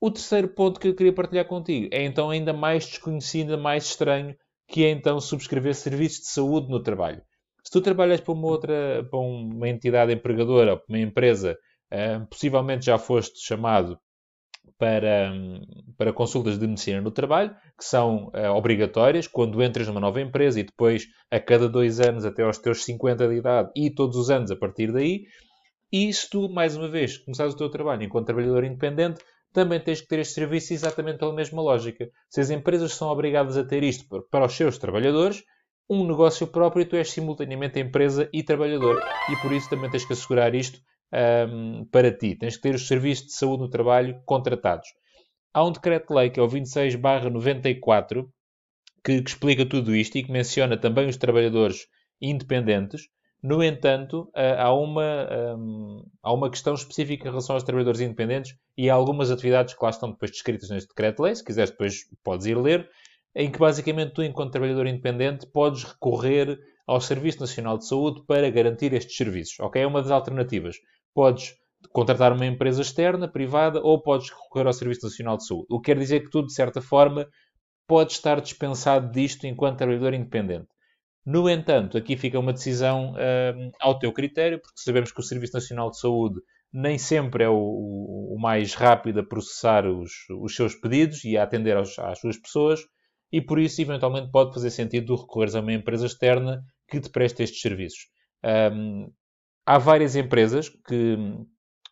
O 0.00 0.10
terceiro 0.10 0.48
ponto 0.48 0.78
que 0.78 0.88
eu 0.88 0.94
queria 0.94 1.14
partilhar 1.14 1.46
contigo 1.46 1.88
é 1.90 2.04
então 2.04 2.28
ainda 2.28 2.52
mais 2.52 2.86
desconhecido, 2.86 3.56
mais 3.56 3.86
estranho, 3.86 4.36
que 4.68 4.84
é 4.84 4.90
então 4.90 5.18
subscrever 5.18 5.74
serviços 5.74 6.20
de 6.20 6.26
saúde 6.26 6.68
no 6.68 6.82
trabalho. 6.82 7.22
Se 7.64 7.72
tu 7.72 7.80
trabalhas 7.80 8.20
para 8.20 8.34
uma 8.34 8.46
outra, 8.46 9.06
para 9.10 9.18
uma 9.18 9.68
entidade 9.68 10.12
empregadora, 10.12 10.76
para 10.76 10.86
uma 10.88 10.98
empresa, 10.98 11.58
uh, 11.92 12.26
possivelmente 12.26 12.86
já 12.86 12.98
foste 12.98 13.40
chamado 13.44 13.98
para, 14.78 15.32
para 15.96 16.12
consultas 16.12 16.58
de 16.58 16.66
medicina 16.66 17.00
no 17.00 17.10
trabalho, 17.10 17.54
que 17.78 17.84
são 17.84 18.26
uh, 18.34 18.50
obrigatórias 18.54 19.26
quando 19.26 19.62
entras 19.62 19.86
numa 19.86 20.00
nova 20.00 20.20
empresa 20.20 20.60
e 20.60 20.64
depois 20.64 21.06
a 21.30 21.40
cada 21.40 21.68
dois 21.68 22.00
anos 22.00 22.26
até 22.26 22.42
aos 22.42 22.58
teus 22.58 22.84
50 22.84 23.28
de 23.28 23.36
idade 23.36 23.70
e 23.74 23.90
todos 23.90 24.16
os 24.16 24.30
anos 24.30 24.50
a 24.50 24.56
partir 24.56 24.92
daí. 24.92 25.24
E 25.90 26.12
se 26.12 26.28
tu, 26.28 26.48
mais 26.48 26.76
uma 26.76 26.88
vez, 26.88 27.16
começares 27.18 27.54
o 27.54 27.56
teu 27.56 27.70
trabalho 27.70 28.02
enquanto 28.02 28.26
trabalhador 28.26 28.64
independente, 28.64 29.22
também 29.52 29.78
tens 29.78 30.00
que 30.00 30.08
ter 30.08 30.18
este 30.18 30.34
serviço 30.34 30.74
exatamente 30.74 31.18
pela 31.18 31.32
mesma 31.32 31.62
lógica. 31.62 32.10
Se 32.28 32.40
as 32.40 32.50
empresas 32.50 32.92
são 32.92 33.08
obrigadas 33.08 33.56
a 33.56 33.64
ter 33.64 33.84
isto 33.84 34.26
para 34.30 34.44
os 34.44 34.52
seus 34.52 34.76
trabalhadores, 34.76 35.44
um 35.88 36.06
negócio 36.06 36.46
próprio, 36.46 36.86
tu 36.86 36.96
és 36.96 37.10
simultaneamente 37.10 37.78
empresa 37.78 38.28
e 38.32 38.42
trabalhador. 38.42 39.00
E 39.30 39.36
por 39.42 39.52
isso 39.52 39.68
também 39.68 39.90
tens 39.90 40.04
que 40.04 40.12
assegurar 40.12 40.54
isto 40.54 40.80
um, 41.48 41.84
para 41.90 42.10
ti. 42.10 42.34
Tens 42.36 42.56
que 42.56 42.62
ter 42.62 42.74
os 42.74 42.86
serviços 42.86 43.26
de 43.26 43.32
saúde 43.34 43.62
no 43.62 43.68
trabalho 43.68 44.20
contratados. 44.24 44.88
há 45.52 45.64
um 45.64 45.72
decreto-lei 45.72 46.30
que 46.30 46.40
é 46.40 46.42
o 46.42 46.48
26-94 46.48 48.28
que, 49.04 49.22
que 49.22 49.30
explica 49.30 49.66
tudo 49.66 49.94
isto 49.94 50.16
e 50.16 50.24
que 50.24 50.32
menciona 50.32 50.76
também 50.76 51.08
os 51.08 51.16
trabalhadores 51.16 51.86
independentes. 52.20 53.08
No 53.42 53.62
entanto, 53.62 54.30
eh, 54.34 54.56
há 54.58 54.72
uma, 54.72 55.28
há 56.22 56.32
uma 56.32 56.50
questão 56.50 56.72
específica 56.72 57.28
em 57.28 57.30
relação 57.30 57.54
aos 57.54 57.62
trabalhadores 57.62 58.00
independentes 58.00 58.56
e 58.76 58.88
há 58.88 58.94
algumas 58.94 59.30
atividades 59.30 59.74
que 59.74 59.84
lá 59.84 59.90
estão 59.90 60.10
depois 60.10 60.30
descritas 60.30 60.70
neste 60.70 60.88
decreto-lei. 60.88 61.34
Se 61.34 61.44
quiseres, 61.44 61.70
depois 61.70 62.06
podes 62.24 62.46
ir 62.46 62.56
ler. 62.56 62.88
Em 63.34 63.50
que 63.50 63.58
basicamente 63.58 64.12
tu, 64.12 64.22
enquanto 64.22 64.52
trabalhador 64.52 64.86
independente, 64.86 65.46
podes 65.46 65.82
recorrer 65.84 66.58
ao 66.86 67.00
Serviço 67.00 67.40
Nacional 67.40 67.78
de 67.78 67.86
Saúde 67.86 68.22
para 68.26 68.48
garantir 68.50 68.92
estes 68.92 69.16
serviços. 69.16 69.58
Ok? 69.60 69.80
É 69.82 69.86
uma 69.86 70.02
das 70.02 70.10
alternativas. 70.10 70.76
Podes 71.12 71.54
contratar 71.92 72.32
uma 72.32 72.46
empresa 72.46 72.82
externa, 72.82 73.28
privada, 73.28 73.80
ou 73.82 74.00
podes 74.00 74.30
recorrer 74.30 74.66
ao 74.66 74.72
Serviço 74.72 75.06
Nacional 75.06 75.36
de 75.36 75.46
Saúde. 75.46 75.66
O 75.70 75.80
que 75.80 75.92
quer 75.92 75.98
dizer 75.98 76.20
que 76.20 76.30
tu, 76.30 76.44
de 76.44 76.52
certa 76.52 76.80
forma, 76.80 77.26
podes 77.86 78.16
estar 78.16 78.40
dispensado 78.40 79.10
disto 79.10 79.46
enquanto 79.46 79.78
trabalhador 79.78 80.14
independente. 80.14 80.68
No 81.24 81.48
entanto, 81.48 81.96
aqui 81.96 82.16
fica 82.16 82.38
uma 82.38 82.52
decisão 82.52 83.12
uh, 83.12 83.72
ao 83.80 83.98
teu 83.98 84.12
critério, 84.12 84.60
porque 84.60 84.80
sabemos 84.80 85.10
que 85.10 85.20
o 85.20 85.22
Serviço 85.22 85.54
Nacional 85.54 85.90
de 85.90 85.98
Saúde 85.98 86.40
nem 86.70 86.98
sempre 86.98 87.44
é 87.44 87.48
o, 87.48 87.54
o 87.56 88.36
mais 88.38 88.74
rápido 88.74 89.20
a 89.20 89.24
processar 89.24 89.86
os, 89.86 90.10
os, 90.40 90.54
seus 90.54 90.74
pedidos 90.74 91.24
e 91.24 91.38
a 91.38 91.44
atender 91.44 91.76
aos, 91.76 91.98
às 91.98 92.18
suas 92.18 92.36
pessoas, 92.36 92.80
e 93.34 93.40
por 93.40 93.58
isso, 93.58 93.82
eventualmente, 93.82 94.30
pode 94.30 94.54
fazer 94.54 94.70
sentido 94.70 95.16
recorreres 95.16 95.56
a 95.56 95.60
uma 95.60 95.72
empresa 95.72 96.06
externa 96.06 96.64
que 96.86 97.00
te 97.00 97.10
preste 97.10 97.42
estes 97.42 97.60
serviços. 97.60 98.06
Um, 98.72 99.10
há 99.66 99.76
várias 99.76 100.14
empresas 100.14 100.68
que, 100.68 101.18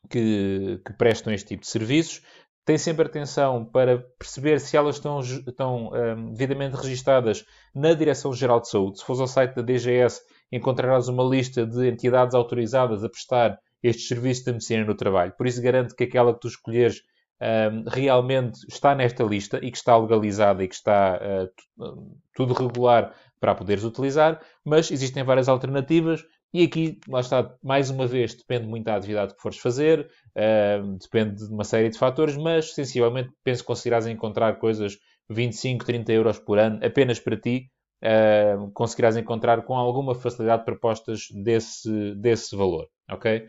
que, 0.09 0.81
que, 0.87 0.93
prestam 0.93 1.33
este 1.33 1.49
tipo 1.49 1.63
de 1.63 1.67
serviços. 1.67 2.23
Tem 2.65 2.79
sempre 2.79 3.07
atenção 3.07 3.65
para 3.65 3.99
perceber 4.21 4.61
se 4.61 4.77
elas 4.77 4.95
estão, 4.95 5.19
estão 5.19 5.91
um, 5.93 6.33
devidamente 6.33 6.77
registadas 6.77 7.45
na 7.75 7.93
Direção-Geral 7.93 8.61
de 8.61 8.69
Saúde. 8.69 9.01
Se 9.01 9.05
fores 9.05 9.21
ao 9.21 9.27
site 9.27 9.57
da 9.57 9.63
DGS, 9.63 10.21
encontrarás 10.53 11.09
uma 11.09 11.25
lista 11.25 11.67
de 11.67 11.89
entidades 11.89 12.37
autorizadas 12.37 13.03
a 13.03 13.09
prestar 13.09 13.59
estes 13.83 14.07
serviços 14.07 14.45
de 14.45 14.53
medicina 14.53 14.85
no 14.85 14.95
trabalho. 14.95 15.35
Por 15.37 15.49
isso, 15.49 15.61
garanto 15.61 15.97
que 15.97 16.05
aquela 16.05 16.33
que 16.33 16.39
tu 16.39 16.47
escolheres 16.47 17.03
realmente 17.91 18.61
está 18.69 18.95
nesta 18.95 19.25
lista 19.25 19.59
e 19.63 19.71
que 19.71 19.77
está 19.77 19.97
legalizada 19.97 20.63
e 20.63 20.69
que 20.69 20.75
está 20.75 21.21
uh, 21.79 22.21
tudo 22.35 22.55
regular 22.55 23.15
para 23.41 23.55
poderes 23.55 23.85
utilizar, 23.85 24.41
mas 24.65 24.91
existem 24.91 25.25
várias 25.25 25.49
alternativas 25.49 26.25
e 26.55 26.65
aqui, 26.65 27.01
lá 27.09 27.21
está, 27.21 27.55
mais 27.63 27.89
uma 27.89 28.07
vez, 28.07 28.35
depende 28.35 28.67
muito 28.67 28.85
da 28.85 28.95
atividade 28.95 29.35
que 29.35 29.41
fores 29.41 29.59
fazer, 29.59 30.11
uh, 30.37 30.99
depende 30.99 31.37
de 31.37 31.53
uma 31.53 31.65
série 31.65 31.89
de 31.89 31.99
fatores, 31.99 32.37
mas 32.37 32.75
sensivelmente 32.75 33.31
penso 33.43 33.63
que 33.63 33.67
conseguirás 33.67 34.07
encontrar 34.07 34.59
coisas 34.59 34.99
25, 35.31 35.85
30 35.85 36.13
euros 36.13 36.39
por 36.39 36.59
ano 36.59 36.79
apenas 36.85 37.19
para 37.19 37.39
ti, 37.39 37.71
uh, 38.05 38.71
conseguirás 38.73 39.17
encontrar 39.17 39.63
com 39.63 39.75
alguma 39.75 40.15
facilidade 40.15 40.65
propostas 40.65 41.29
desse, 41.43 42.15
desse 42.17 42.55
valor, 42.55 42.87
ok? 43.11 43.47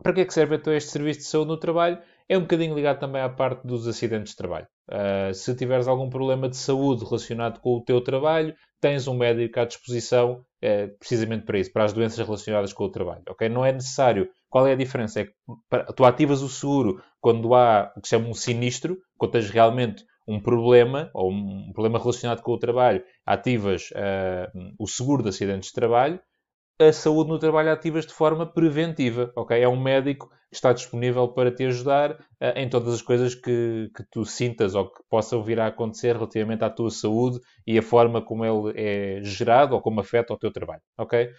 Para 0.00 0.12
que 0.12 0.20
é 0.20 0.24
que 0.24 0.32
serve 0.32 0.54
então 0.54 0.72
este 0.72 0.90
serviço 0.90 1.20
de 1.20 1.26
saúde 1.26 1.48
no 1.48 1.56
trabalho? 1.58 1.98
É 2.28 2.36
um 2.36 2.42
bocadinho 2.42 2.74
ligado 2.74 3.00
também 3.00 3.22
à 3.22 3.28
parte 3.28 3.66
dos 3.66 3.88
acidentes 3.88 4.32
de 4.32 4.36
trabalho. 4.36 4.66
Uh, 4.90 5.32
se 5.32 5.54
tiveres 5.54 5.88
algum 5.88 6.10
problema 6.10 6.48
de 6.48 6.58
saúde 6.58 7.04
relacionado 7.04 7.58
com 7.60 7.76
o 7.76 7.82
teu 7.82 8.02
trabalho, 8.02 8.54
tens 8.80 9.08
um 9.08 9.16
médico 9.16 9.58
à 9.58 9.64
disposição 9.64 10.44
uh, 10.62 10.98
precisamente 10.98 11.46
para 11.46 11.58
isso, 11.58 11.72
para 11.72 11.84
as 11.84 11.92
doenças 11.94 12.18
relacionadas 12.18 12.72
com 12.74 12.84
o 12.84 12.90
trabalho. 12.90 13.22
Okay? 13.30 13.48
Não 13.48 13.64
é 13.64 13.72
necessário. 13.72 14.28
Qual 14.50 14.66
é 14.66 14.72
a 14.72 14.76
diferença? 14.76 15.20
É 15.20 15.24
que 15.24 15.32
tu 15.96 16.04
ativas 16.04 16.42
o 16.42 16.50
seguro 16.50 17.02
quando 17.18 17.54
há 17.54 17.92
o 17.96 18.00
que 18.00 18.08
se 18.08 18.14
chama 18.14 18.28
um 18.28 18.34
sinistro, 18.34 18.98
quando 19.16 19.32
tens 19.32 19.48
realmente 19.48 20.04
um 20.26 20.38
problema, 20.38 21.10
ou 21.14 21.32
um 21.32 21.72
problema 21.72 21.98
relacionado 21.98 22.42
com 22.42 22.52
o 22.52 22.58
trabalho, 22.58 23.02
ativas 23.24 23.90
uh, 23.92 24.74
o 24.78 24.86
seguro 24.86 25.22
de 25.22 25.30
acidentes 25.30 25.68
de 25.68 25.74
trabalho, 25.74 26.20
a 26.78 26.92
saúde 26.92 27.30
no 27.30 27.38
trabalho 27.38 27.72
ativas 27.72 28.06
de 28.06 28.12
forma 28.12 28.46
preventiva, 28.46 29.32
ok? 29.36 29.60
É 29.60 29.68
um 29.68 29.80
médico 29.80 30.28
que 30.28 30.54
está 30.56 30.72
disponível 30.72 31.28
para 31.28 31.50
te 31.50 31.64
ajudar 31.64 32.12
uh, 32.12 32.16
em 32.56 32.68
todas 32.68 32.94
as 32.94 33.02
coisas 33.02 33.34
que, 33.34 33.90
que 33.94 34.04
tu 34.10 34.24
sintas 34.24 34.74
ou 34.74 34.90
que 34.90 35.02
possam 35.10 35.42
vir 35.42 35.60
a 35.60 35.66
acontecer 35.66 36.14
relativamente 36.14 36.64
à 36.64 36.70
tua 36.70 36.90
saúde 36.90 37.40
e 37.66 37.78
a 37.78 37.82
forma 37.82 38.22
como 38.22 38.44
ele 38.44 38.72
é 38.76 39.20
gerado 39.22 39.74
ou 39.74 39.82
como 39.82 40.00
afeta 40.00 40.32
o 40.32 40.38
teu 40.38 40.52
trabalho, 40.52 40.82
ok? 40.96 41.30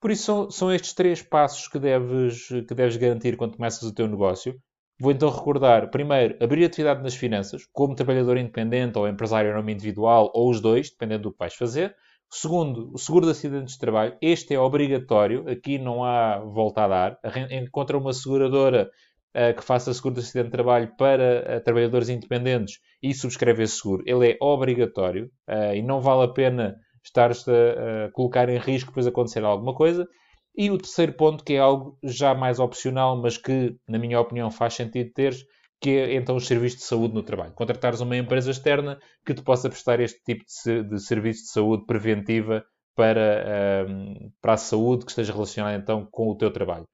Por 0.00 0.10
isso 0.10 0.24
são, 0.24 0.50
são 0.50 0.72
estes 0.72 0.92
três 0.92 1.22
passos 1.22 1.66
que 1.66 1.78
deves, 1.78 2.46
que 2.46 2.74
deves 2.74 2.96
garantir 2.96 3.36
quando 3.36 3.56
começas 3.56 3.82
o 3.82 3.94
teu 3.94 4.06
negócio. 4.06 4.54
Vou 5.00 5.10
então 5.10 5.28
recordar, 5.30 5.90
primeiro, 5.90 6.36
abrir 6.42 6.64
atividade 6.64 7.02
nas 7.02 7.16
finanças, 7.16 7.66
como 7.72 7.96
trabalhador 7.96 8.36
independente 8.36 8.96
ou 8.98 9.08
empresário 9.08 9.50
em 9.50 9.54
nome 9.54 9.72
individual, 9.72 10.30
ou 10.34 10.50
os 10.50 10.60
dois, 10.60 10.90
dependendo 10.90 11.24
do 11.24 11.32
que 11.32 11.38
vais 11.38 11.54
fazer. 11.54 11.96
Segundo, 12.30 12.90
o 12.92 12.98
seguro 12.98 13.26
de 13.26 13.32
acidentes 13.32 13.74
de 13.74 13.80
trabalho. 13.80 14.16
Este 14.20 14.54
é 14.54 14.58
obrigatório. 14.58 15.48
Aqui 15.48 15.78
não 15.78 16.04
há 16.04 16.38
volta 16.40 16.84
a 16.84 16.88
dar. 16.88 17.18
Encontra 17.50 17.96
uma 17.96 18.12
seguradora 18.12 18.90
uh, 19.34 19.54
que 19.56 19.64
faça 19.64 19.92
seguro 19.94 20.14
de 20.14 20.20
acidente 20.20 20.46
de 20.46 20.52
trabalho 20.52 20.92
para 20.96 21.58
uh, 21.58 21.64
trabalhadores 21.64 22.08
independentes 22.08 22.80
e 23.02 23.14
subscreve 23.14 23.62
esse 23.62 23.76
seguro. 23.76 24.02
Ele 24.06 24.32
é 24.32 24.36
obrigatório 24.40 25.30
uh, 25.48 25.74
e 25.74 25.82
não 25.82 26.00
vale 26.00 26.24
a 26.24 26.32
pena 26.32 26.76
estar-te 27.04 27.50
a 27.50 28.10
colocar 28.12 28.48
em 28.48 28.56
risco 28.58 28.88
depois 28.88 29.06
acontecer 29.06 29.44
alguma 29.44 29.74
coisa. 29.74 30.08
E 30.56 30.70
o 30.70 30.78
terceiro 30.78 31.12
ponto, 31.12 31.44
que 31.44 31.54
é 31.54 31.58
algo 31.58 31.98
já 32.02 32.34
mais 32.34 32.58
opcional, 32.60 33.20
mas 33.20 33.36
que, 33.36 33.76
na 33.88 33.98
minha 33.98 34.20
opinião, 34.20 34.50
faz 34.50 34.74
sentido 34.74 35.12
teres, 35.12 35.44
que 35.84 35.90
é 35.90 36.14
então 36.14 36.34
os 36.34 36.46
serviços 36.46 36.78
de 36.78 36.86
saúde 36.86 37.12
no 37.12 37.22
trabalho. 37.22 37.52
Contratares 37.52 38.00
uma 38.00 38.16
empresa 38.16 38.50
externa 38.50 38.98
que 39.22 39.34
te 39.34 39.42
possa 39.42 39.68
prestar 39.68 40.00
este 40.00 40.18
tipo 40.24 40.42
de, 40.64 40.82
de 40.82 40.98
serviço 40.98 41.42
de 41.42 41.50
saúde 41.50 41.84
preventiva 41.84 42.64
para, 42.96 43.84
um, 43.86 44.30
para 44.40 44.54
a 44.54 44.56
saúde 44.56 45.04
que 45.04 45.10
esteja 45.10 45.34
relacionada 45.34 45.76
então 45.76 46.08
com 46.10 46.30
o 46.30 46.38
teu 46.38 46.50
trabalho. 46.50 46.88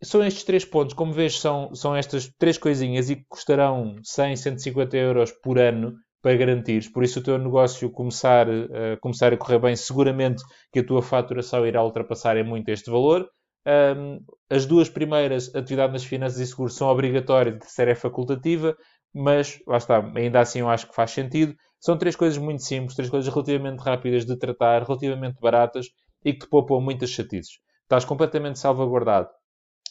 São 0.00 0.24
estes 0.24 0.44
três 0.44 0.64
pontos. 0.64 0.94
Como 0.94 1.12
vês, 1.12 1.40
são, 1.40 1.74
são 1.74 1.96
estas 1.96 2.30
três 2.38 2.56
coisinhas 2.56 3.10
e 3.10 3.16
que 3.16 3.24
custarão 3.28 3.96
100, 4.04 4.36
150 4.36 4.96
euros 4.96 5.32
por 5.32 5.58
ano 5.58 5.94
para 6.22 6.36
garantires. 6.36 6.88
Por 6.88 7.02
isso, 7.02 7.18
o 7.18 7.22
teu 7.24 7.36
negócio 7.38 7.90
começar, 7.90 8.48
uh, 8.48 9.00
começar 9.00 9.32
a 9.32 9.36
correr 9.36 9.58
bem, 9.58 9.74
seguramente 9.74 10.44
que 10.72 10.78
a 10.78 10.86
tua 10.86 11.02
faturação 11.02 11.66
irá 11.66 11.82
ultrapassar 11.82 12.36
em 12.36 12.44
muito 12.44 12.68
este 12.68 12.88
valor. 12.88 13.28
Um, 13.66 14.20
as 14.50 14.66
duas 14.66 14.88
primeiras, 14.88 15.54
atividade 15.54 15.92
nas 15.92 16.04
finanças 16.04 16.38
e 16.38 16.46
seguros, 16.46 16.74
são 16.74 16.88
obrigatórias, 16.88 17.56
a 17.56 17.58
terceira 17.58 17.92
é 17.92 17.94
facultativa, 17.94 18.76
mas 19.12 19.58
lá 19.66 19.78
está, 19.78 20.12
ainda 20.14 20.40
assim 20.40 20.60
eu 20.60 20.68
acho 20.68 20.88
que 20.88 20.94
faz 20.94 21.10
sentido. 21.10 21.54
São 21.80 21.96
três 21.98 22.16
coisas 22.16 22.38
muito 22.38 22.62
simples, 22.62 22.94
três 22.94 23.10
coisas 23.10 23.32
relativamente 23.32 23.80
rápidas 23.80 24.24
de 24.24 24.36
tratar, 24.38 24.82
relativamente 24.82 25.40
baratas 25.40 25.86
e 26.24 26.32
que 26.32 26.40
te 26.40 26.48
poupam 26.48 26.80
muitas 26.80 27.10
chatices. 27.10 27.58
Estás 27.82 28.04
completamente 28.04 28.58
salvaguardado 28.58 29.28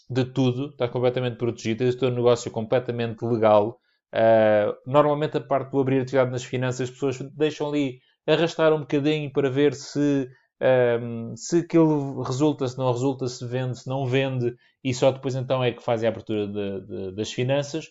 de 0.09 0.25
tudo, 0.25 0.69
estás 0.69 0.91
completamente 0.91 1.37
protegido, 1.37 1.79
tens 1.79 1.95
o 1.95 1.99
teu 1.99 2.11
negócio 2.11 2.51
completamente 2.51 3.23
legal. 3.23 3.79
Uh, 4.13 4.75
normalmente, 4.85 5.37
a 5.37 5.41
parte 5.41 5.71
do 5.71 5.79
abrir 5.79 6.01
atividade 6.01 6.31
nas 6.31 6.43
finanças, 6.43 6.81
as 6.81 6.91
pessoas 6.91 7.19
deixam 7.35 7.69
ali 7.69 7.99
arrastar 8.27 8.73
um 8.73 8.81
bocadinho 8.81 9.31
para 9.31 9.49
ver 9.49 9.73
se 9.73 10.27
um, 10.61 11.35
se 11.35 11.59
aquilo 11.59 12.21
resulta, 12.21 12.67
se 12.67 12.77
não 12.77 12.91
resulta, 12.91 13.27
se 13.27 13.45
vende, 13.45 13.79
se 13.79 13.87
não 13.87 14.05
vende, 14.05 14.55
e 14.83 14.93
só 14.93 15.11
depois 15.11 15.35
então 15.35 15.63
é 15.63 15.71
que 15.71 15.83
fazem 15.83 16.07
a 16.07 16.11
abertura 16.11 16.47
de, 16.47 16.81
de, 16.81 17.11
das 17.15 17.31
finanças. 17.31 17.89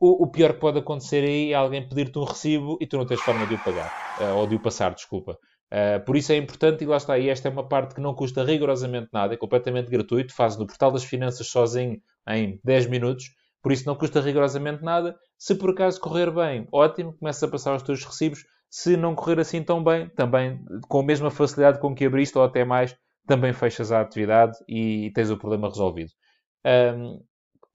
O, 0.00 0.24
o, 0.24 0.30
pior 0.30 0.52
que 0.52 0.60
pode 0.60 0.78
acontecer 0.78 1.24
aí 1.24 1.52
é 1.52 1.54
alguém 1.54 1.88
pedir-te 1.88 2.18
um 2.18 2.24
recibo 2.24 2.76
e 2.80 2.86
tu 2.86 2.98
não 2.98 3.06
tens 3.06 3.20
forma 3.20 3.46
de 3.46 3.54
o 3.54 3.58
pagar, 3.58 4.18
uh, 4.20 4.36
ou 4.36 4.46
de 4.46 4.54
o 4.54 4.60
passar, 4.60 4.94
desculpa. 4.94 5.38
Uh, 5.72 6.04
por 6.04 6.16
isso 6.16 6.32
é 6.32 6.36
importante, 6.36 6.84
e 6.84 6.86
lá 6.86 6.96
está, 6.96 7.18
e 7.18 7.28
esta 7.28 7.48
é 7.48 7.50
uma 7.50 7.66
parte 7.66 7.94
que 7.94 8.00
não 8.00 8.14
custa 8.14 8.44
rigorosamente 8.44 9.08
nada, 9.12 9.34
é 9.34 9.36
completamente 9.36 9.90
gratuito, 9.90 10.34
faz 10.34 10.56
no 10.56 10.66
portal 10.66 10.92
das 10.92 11.04
finanças 11.04 11.46
sozinho 11.48 12.00
em 12.28 12.60
10 12.62 12.86
minutos, 12.88 13.30
por 13.62 13.72
isso 13.72 13.86
não 13.86 13.96
custa 13.96 14.20
rigorosamente 14.20 14.84
nada. 14.84 15.18
Se 15.38 15.54
por 15.54 15.70
acaso 15.70 16.00
correr 16.00 16.30
bem, 16.30 16.68
ótimo, 16.70 17.14
começa 17.14 17.46
a 17.46 17.48
passar 17.48 17.74
os 17.74 17.82
teus 17.82 18.04
recibos, 18.04 18.44
se 18.70 18.96
não 18.96 19.14
correr 19.14 19.40
assim 19.40 19.62
tão 19.62 19.82
bem, 19.82 20.08
também 20.10 20.60
com 20.88 21.00
a 21.00 21.04
mesma 21.04 21.30
facilidade 21.30 21.80
com 21.80 21.94
que 21.94 22.04
abriste 22.04 22.36
ou 22.36 22.44
até 22.44 22.64
mais, 22.64 22.96
também 23.26 23.52
fechas 23.52 23.90
a 23.90 24.00
atividade 24.00 24.56
e 24.68 25.10
tens 25.14 25.30
o 25.30 25.36
problema 25.36 25.68
resolvido. 25.68 26.10
Um, 26.64 27.20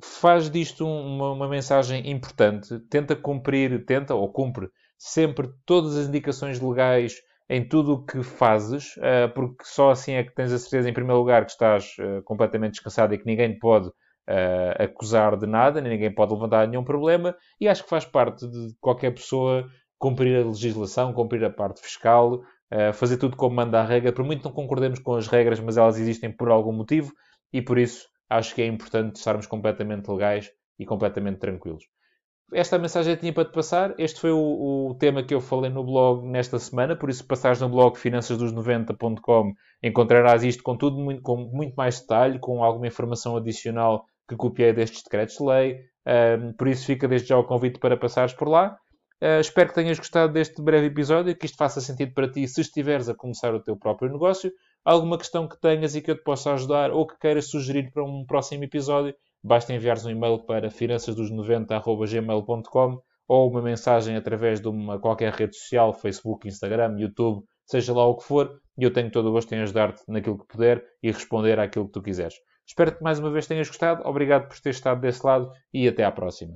faz 0.02 0.50
disto 0.50 0.86
uma, 0.86 1.32
uma, 1.32 1.48
mensagem 1.48 2.10
importante. 2.10 2.80
Tenta 2.90 3.16
cumprir, 3.16 3.86
tenta 3.86 4.16
ou 4.16 4.32
cumpre 4.32 4.70
sempre 4.98 5.50
todas 5.66 5.98
as 5.98 6.08
indicações 6.08 6.60
legais 6.60 7.16
em 7.50 7.68
tudo 7.68 7.94
o 7.94 8.06
que 8.06 8.24
fazes, 8.24 8.96
uh, 8.98 9.32
porque 9.36 9.64
só 9.66 9.92
assim 9.92 10.14
é 10.14 10.24
que 10.24 10.34
tens 10.34 10.54
a 10.54 10.58
certeza, 10.58 10.90
em 10.90 10.94
primeiro 10.94 11.20
lugar, 11.20 11.46
que 11.46 11.52
estás 11.52 11.96
uh, 12.00 12.24
completamente 12.24 12.74
descansado 12.74 13.14
e 13.14 13.18
que 13.18 13.26
ninguém 13.26 13.54
te 13.54 13.60
pode 13.60 13.90
uh, 13.90 14.84
acusar 14.84 15.36
de 15.38 15.46
nada, 15.46 15.82
ninguém 15.82 16.14
pode 16.14 16.34
levantar 16.34 16.66
nenhum 16.68 16.84
problema, 16.84 17.36
e 17.60 17.68
acho 17.68 17.84
que 17.84 17.90
faz 17.90 18.06
parte 18.06 18.48
de 18.48 18.74
qualquer 18.80 19.12
pessoa 19.12 19.70
cumprir 20.02 20.36
a 20.36 20.48
legislação, 20.48 21.14
cumprir 21.14 21.46
a 21.46 21.50
parte 21.52 21.80
fiscal, 21.80 22.42
uh, 22.74 22.92
fazer 22.92 23.18
tudo 23.18 23.38
como 23.38 23.56
manda 23.56 23.80
a 23.80 23.86
regra. 23.86 24.12
Por 24.12 24.26
muito 24.26 24.44
não 24.44 24.52
concordemos 24.52 24.98
com 24.98 25.14
as 25.14 25.28
regras, 25.28 25.60
mas 25.60 25.78
elas 25.78 26.00
existem 26.00 26.36
por 26.36 26.50
algum 26.50 26.74
motivo 26.74 27.14
e 27.54 27.62
por 27.62 27.78
isso 27.78 28.08
acho 28.28 28.56
que 28.56 28.64
é 28.64 28.66
importante 28.66 29.18
estarmos 29.18 29.46
completamente 29.46 30.10
legais 30.10 30.50
e 30.80 30.86
completamente 30.88 31.38
tranquilos. 31.38 31.84
esta 32.52 32.80
mensagem 32.80 33.14
eu 33.14 33.20
tinha 33.20 33.32
para 33.32 33.46
te 33.46 33.52
passar. 33.52 33.94
Este 34.00 34.20
foi 34.20 34.32
o, 34.32 34.90
o, 34.90 34.96
tema 34.96 35.24
que 35.24 35.36
eu 35.36 35.40
falei 35.40 35.70
no 35.70 35.84
blog 35.84 36.28
nesta 36.28 36.58
semana. 36.58 36.96
Por 36.96 37.12
isso, 37.12 37.24
passares 37.28 37.62
no 37.62 37.70
blog 37.70 37.96
finançasdos90.com, 37.96 39.54
encontrarás 39.84 40.44
isto 40.44 40.64
com 40.64 40.76
tudo 40.76 40.98
muito, 40.98 41.22
com 41.22 41.38
muito 41.38 41.76
mais 41.76 42.02
detalhe, 42.02 42.40
com 42.40 42.64
alguma 42.64 42.88
informação 42.88 43.38
adicional 43.38 44.04
que 44.28 44.36
copiei 44.36 44.74
destes 44.74 45.04
decretos 45.04 45.36
de 45.36 45.46
lei. 45.46 45.80
Um, 46.08 46.54
por 46.54 46.68
isso, 46.68 46.88
fica 46.88 47.08
desde 47.08 47.28
já 47.28 47.38
o 47.38 47.44
convite 47.44 47.78
para 47.80 47.96
passares 47.96 48.34
por 48.34 48.48
lá. 48.48 48.76
Uh, 49.22 49.40
espero 49.40 49.70
que 49.70 49.76
tenhas 49.76 50.00
gostado 50.00 50.34
deste 50.34 50.60
breve 50.62 50.88
episódio, 50.88 51.36
que 51.36 51.46
isto 51.46 51.58
faça 51.58 51.80
sentido 51.80 52.12
para 52.14 52.28
ti 52.28 52.48
se 52.48 52.62
estiveres 52.62 53.08
a 53.08 53.14
começar 53.14 53.54
o 53.54 53.60
teu 53.60 53.78
próprio 53.78 54.12
negócio. 54.12 54.52
Alguma 54.84 55.16
questão 55.18 55.48
que 55.48 55.62
tenhas 55.62 55.96
e 55.96 56.02
que 56.02 56.10
eu 56.10 56.16
te 56.16 56.24
possa 56.24 56.52
ajudar 56.54 56.90
ou 56.90 57.06
que 57.06 57.20
queiras 57.20 57.46
sugerir 57.46 57.92
para 57.92 58.04
um 58.04 58.26
próximo 58.26 58.64
episódio, 58.64 59.14
basta 59.44 59.72
enviares 59.74 60.06
um 60.06 60.10
e-mail 60.10 60.40
para 60.40 60.70
finançasdos90.gmail.com 60.70 63.00
ou 63.28 63.50
uma 63.50 63.62
mensagem 63.62 64.16
através 64.16 64.60
de 64.60 64.68
uma 64.68 64.98
qualquer 65.00 65.32
rede 65.34 65.56
social, 65.56 65.94
Facebook, 65.94 66.48
Instagram, 66.48 66.96
YouTube, 66.98 67.46
seja 67.64 67.94
lá 67.94 68.08
o 68.08 68.18
que 68.18 68.24
for, 68.24 68.60
e 68.78 68.84
eu 68.84 68.92
tenho 68.92 69.12
todo 69.12 69.30
o 69.30 69.32
gosto 69.32 69.54
em 69.54 69.62
ajudar-te 69.62 70.02
naquilo 70.08 70.40
que 70.40 70.48
puder 70.48 70.84
e 71.02 71.12
responder 71.12 71.60
àquilo 71.60 71.86
que 71.86 71.92
tu 71.92 72.02
quiseres. 72.02 72.34
Espero 72.68 72.96
que 72.96 73.04
mais 73.04 73.20
uma 73.20 73.30
vez 73.30 73.46
tenhas 73.46 73.68
gostado, 73.68 74.02
obrigado 74.04 74.48
por 74.48 74.60
ter 74.60 74.72
estado 74.72 75.00
desse 75.00 75.24
lado 75.26 75.52
e 75.72 75.88
até 75.88 76.04
à 76.04 76.12
próxima. 76.12 76.56